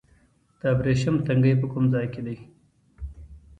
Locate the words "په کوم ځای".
1.61-2.07